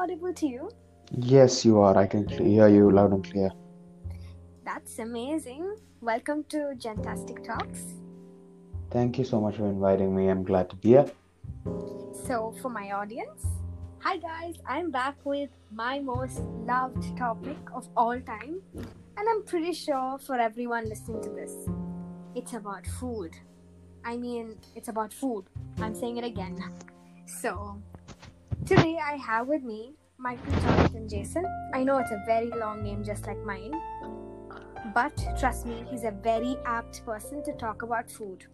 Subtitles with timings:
[0.00, 0.70] audible to you?
[1.18, 1.96] Yes, you are.
[1.96, 3.50] I can hear you loud and clear.
[4.64, 5.76] That's amazing.
[6.00, 7.82] Welcome to Gentastic Talks.
[8.90, 10.28] Thank you so much for inviting me.
[10.28, 11.10] I'm glad to be here.
[12.26, 13.44] So, for my audience,
[13.98, 16.40] hi guys, I'm back with my most
[16.72, 21.52] loved topic of all time, and I'm pretty sure for everyone listening to this,
[22.34, 23.32] it's about food.
[24.04, 25.44] I mean, it's about food.
[25.78, 26.56] I'm saying it again.
[27.26, 27.82] So,
[28.66, 31.44] today I have with me Michael Jonathan Jason.
[31.74, 33.72] I know it's a very long name, just like mine,
[34.94, 38.44] but trust me, he's a very apt person to talk about food.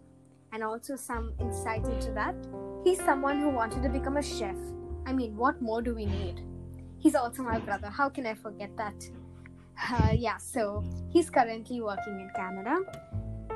[0.53, 2.35] And also, some insight into that.
[2.83, 4.55] He's someone who wanted to become a chef.
[5.05, 6.41] I mean, what more do we need?
[6.99, 7.87] He's also my brother.
[7.87, 9.09] How can I forget that?
[9.91, 12.77] Uh, yeah, so he's currently working in Canada.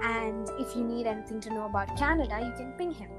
[0.04, 3.10] And if you need anything to know about Canada, you can ping him.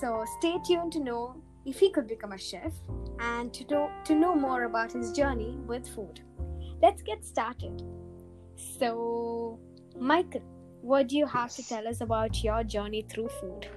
[0.00, 2.72] So stay tuned to know if he could become a chef
[3.20, 6.20] and to know, to know more about his journey with food.
[6.82, 7.82] Let's get started.
[8.56, 9.58] So,
[9.98, 10.42] Michael,
[10.80, 13.68] what do you have to tell us about your journey through food?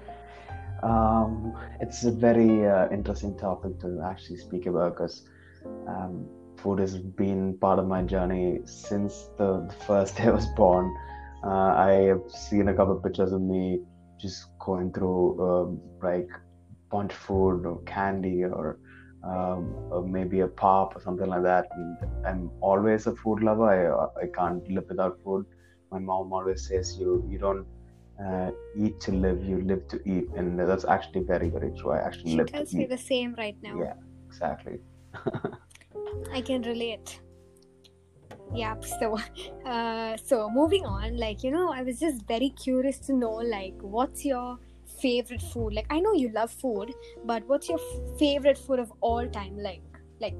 [0.84, 5.24] Um, it's a very uh, interesting topic to actually speak about because
[5.88, 10.48] um, food has been part of my journey since the, the first day I was
[10.48, 10.94] born.
[11.44, 13.80] Uh, I have seen a couple of pictures of me
[14.20, 16.30] just going through um, like
[16.92, 18.80] bunch of food or candy or,
[19.24, 21.68] um, or maybe a pop or something like that.
[21.72, 23.66] And I'm always a food lover.
[23.70, 25.46] I, I can't live without food.
[25.92, 27.66] My mom always says you you don't
[28.24, 31.92] uh, eat to live, you live to eat, and that's actually very very true.
[31.92, 32.90] I actually She live tells to me eat.
[32.90, 33.80] the same right now.
[33.80, 33.94] Yeah,
[34.28, 34.80] exactly.
[36.34, 37.20] I can relate.
[38.54, 38.84] Yep.
[38.86, 39.18] So,
[39.66, 43.76] uh, so moving on, like you know, I was just very curious to know, like,
[43.82, 44.58] what's your
[45.02, 45.74] favorite food?
[45.74, 46.94] Like, I know you love food,
[47.26, 49.58] but what's your f- favorite food of all time?
[49.58, 49.82] Like,
[50.20, 50.36] like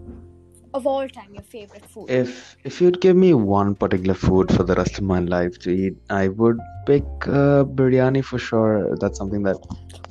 [0.74, 2.10] of all time, your favorite food?
[2.10, 5.72] If if you'd give me one particular food for the rest of my life to
[5.72, 8.96] eat, I would pick uh, biryani for sure.
[9.00, 9.58] That's something that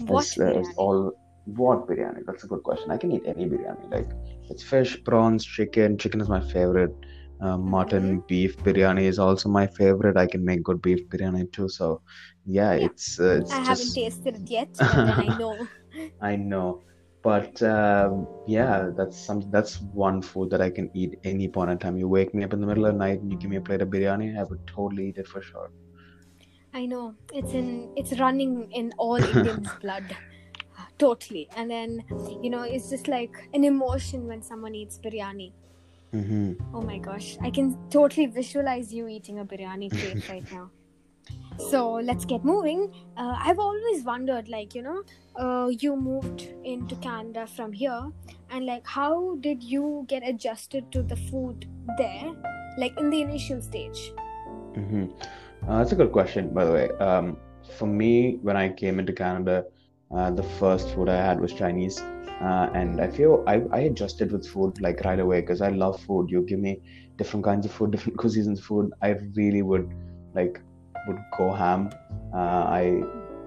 [0.06, 1.12] what is, uh, is all.
[1.44, 2.22] What biryani?
[2.26, 2.90] That's a good question.
[2.90, 3.92] I can eat any biryani.
[3.92, 4.08] Like
[4.50, 5.98] it's fish, prawns, chicken.
[5.98, 6.94] Chicken is my favorite.
[7.40, 10.16] Uh, mutton, beef biryani is also my favorite.
[10.16, 11.68] I can make good beef biryani too.
[11.68, 12.00] So,
[12.46, 12.86] yeah, Yeah.
[12.86, 15.68] it's uh, it's I haven't tasted it yet, but then I know.
[16.20, 16.82] I know,
[17.22, 21.78] but um, yeah, that's some that's one food that I can eat any point in
[21.78, 21.96] time.
[21.96, 23.60] You wake me up in the middle of the night and you give me a
[23.60, 25.70] plate of biryani, I would totally eat it for sure.
[26.72, 30.16] I know it's in it's running in all Indians' blood.
[30.98, 31.48] Totally.
[31.56, 32.04] And then,
[32.42, 35.52] you know, it's just like an emotion when someone eats biryani.
[36.12, 37.36] Hmm Oh my gosh.
[37.42, 40.70] I can totally visualize you eating a biryani plate right now.
[41.70, 42.92] So let's get moving.
[43.16, 45.02] Uh, I've always wondered, like, you know,
[45.36, 48.10] uh, you moved into Canada from here,
[48.50, 51.66] and like, how did you get adjusted to the food
[51.96, 52.32] there,
[52.76, 54.12] like in the initial stage?
[54.74, 55.06] Mm-hmm.
[55.68, 56.90] Uh, that's a good question, by the way.
[57.00, 57.38] Um,
[57.78, 59.64] for me, when I came into Canada,
[60.14, 64.32] uh, the first food I had was Chinese, uh, and I feel I, I adjusted
[64.32, 66.30] with food like right away because I love food.
[66.30, 66.80] You give me
[67.16, 68.92] different kinds of food, different cuisines of food.
[69.02, 69.88] I really would
[70.34, 70.60] like
[71.08, 71.90] would go ham.
[72.34, 73.02] Uh, I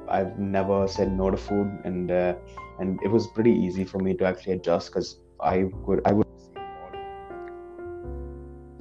[0.09, 2.33] I've never said no to food, and uh,
[2.79, 6.25] and it was pretty easy for me to actually adjust because I would I would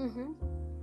[0.01, 0.33] Mm-hmm.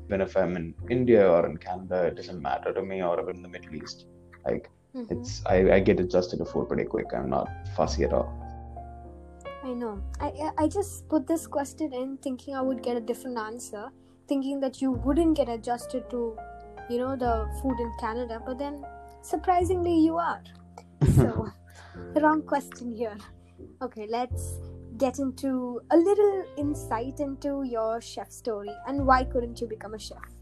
[0.10, 3.42] even if I'm in India or in Canada, it doesn't matter to me, or in
[3.42, 4.06] the Middle East.
[4.46, 5.14] Like Mm-hmm.
[5.14, 7.08] it's I, I get adjusted to food pretty quick.
[7.14, 8.32] I'm not fussy at all.
[9.64, 10.02] I know.
[10.20, 13.90] I I- I just put this question in thinking I would get a different answer,
[14.28, 16.38] thinking that you wouldn't get adjusted to,
[16.90, 18.86] you know, the food in Canada, but then
[19.22, 20.44] surprisingly you are.
[21.16, 21.48] So,
[22.22, 23.18] wrong question here.
[23.82, 24.60] Okay, let's
[24.98, 30.00] get into a little insight into your chef story and why couldn't you become a
[30.00, 30.35] chef?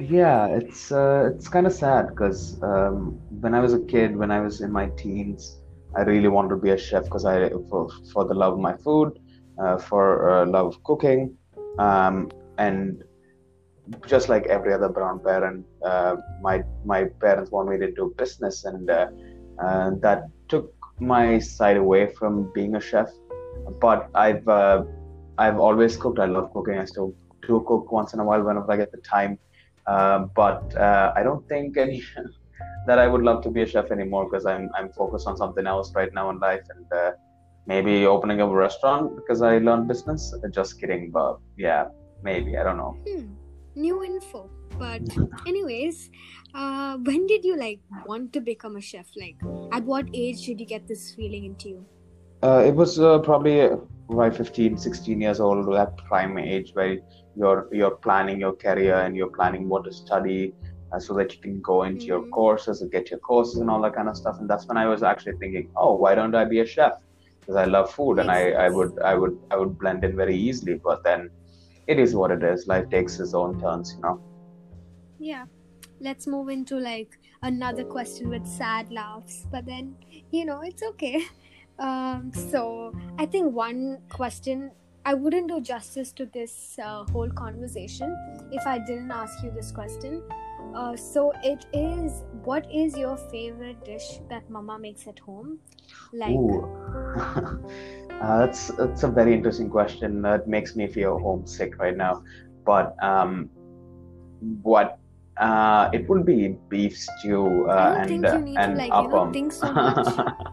[0.00, 4.30] Yeah, it's uh, it's kind of sad because um, when I was a kid, when
[4.30, 5.58] I was in my teens,
[5.94, 8.76] I really wanted to be a chef because I for, for the love of my
[8.78, 9.18] food,
[9.62, 11.36] uh, for uh, love of cooking,
[11.78, 13.02] um, and
[14.06, 18.64] just like every other brown parent, uh, my my parents wanted me to do business,
[18.64, 19.08] and uh,
[19.62, 23.10] uh, that took my side away from being a chef.
[23.82, 26.18] But I've I've always cooked.
[26.18, 26.78] I love cooking.
[26.78, 27.14] I still
[27.46, 29.38] do cook once in a while whenever I get the time.
[29.86, 32.02] Uh, but uh, I don't think any
[32.86, 35.66] that I would love to be a chef anymore because I'm I'm focused on something
[35.66, 37.12] else right now in life and uh,
[37.66, 40.34] maybe opening up a restaurant because I learned business.
[40.50, 41.86] Just kidding, but yeah,
[42.22, 42.96] maybe I don't know.
[43.08, 43.26] Hmm.
[43.74, 44.50] New info.
[44.78, 45.02] But
[45.46, 46.10] anyways,
[46.54, 49.06] uh, when did you like want to become a chef?
[49.16, 49.36] Like,
[49.72, 51.86] at what age did you get this feeling into you?
[52.42, 53.76] Uh, it was uh, probably uh,
[54.08, 56.98] right 15, 16 years old, that prime age where
[57.34, 60.54] you're you're planning your career and you're planning what to study,
[60.92, 62.30] uh, so that you can go into your Mhm.
[62.30, 64.36] courses and get your courses and all that kind of stuff.
[64.40, 66.92] And that's when I was actually thinking, oh, why don't I be a chef?
[67.40, 70.36] Because I love food and I, I would I would I would blend in very
[70.36, 70.80] easily.
[70.82, 71.28] But then,
[71.86, 72.66] it is what it is.
[72.68, 74.20] Life takes its own turns, you know.
[75.18, 75.46] Yeah.
[76.00, 79.96] Let's move into like another question with sad laughs, but then
[80.30, 81.24] you know it's okay.
[81.80, 84.70] Um, so I think one question
[85.04, 88.14] I wouldn't do justice to this uh, whole conversation
[88.52, 90.22] if I didn't ask you this question.
[90.74, 95.58] Uh, so it is, what is your favorite dish that Mama makes at home?
[96.12, 96.36] Like,
[97.16, 100.22] uh, that's that's a very interesting question.
[100.22, 102.22] That makes me feel homesick right now.
[102.64, 103.48] But um,
[104.62, 104.98] what
[105.38, 108.76] uh, it would be beef stew uh, I don't and think you need to and
[108.76, 109.32] like you know appam.
[109.32, 110.06] think so much.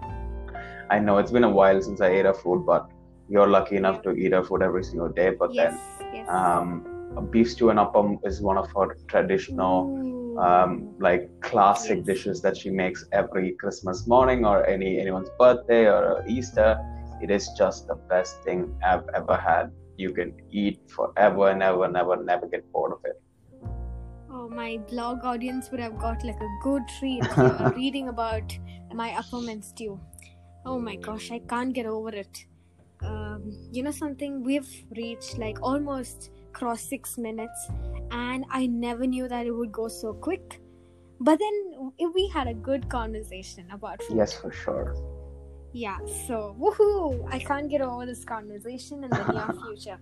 [0.90, 2.90] I know it's been a while since I ate a food, but
[3.30, 5.32] you're lucky enough to eat a food every single day.
[5.32, 6.30] But yes, then, yes.
[6.30, 6.86] um,
[7.18, 12.06] a beef stew and appam is one of her traditional um, like classic Yes.
[12.06, 16.78] dishes that she makes every Christmas morning or any anyone's birthday or Easter.
[17.22, 19.72] It is just the best thing I've ever had.
[19.98, 23.22] You can eat forever and ever, never, never get bored of it.
[24.30, 27.26] Oh, my blog audience would have got like a good treat
[27.76, 28.56] reading about
[28.94, 30.00] my appam and stew.
[30.70, 32.46] Oh my gosh, I can't get over it.
[33.02, 34.44] Um, you know something?
[34.44, 37.70] We've reached like almost cross six minutes,
[38.12, 40.60] and I never knew that it would go so quick.
[41.20, 44.18] But then we had a good conversation about food.
[44.18, 44.94] Yes, for sure.
[45.74, 45.98] Yeah,
[46.28, 47.26] so woohoo!
[47.32, 50.00] I can't get over this conversation in the near future.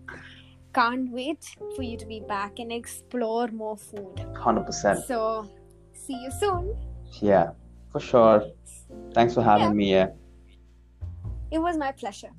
[0.73, 1.45] Can't wait
[1.75, 4.15] for you to be back and explore more food.
[4.33, 5.05] 100%.
[5.05, 5.49] So,
[5.93, 6.75] see you soon.
[7.21, 7.51] Yeah,
[7.91, 8.43] for sure.
[9.13, 9.73] Thanks for having Yeah.
[9.73, 10.13] me here.
[11.51, 12.31] It was my pleasure.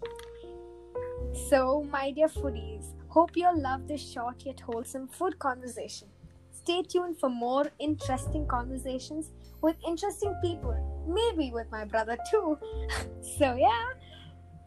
[1.48, 6.08] So, my dear foodies, hope you all love this short yet wholesome food conversation.
[6.50, 9.32] Stay tuned for more interesting conversations
[9.62, 10.74] with interesting people,
[11.08, 12.58] maybe with my brother too.
[13.38, 13.90] so, yeah,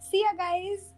[0.09, 0.93] see ya, guys.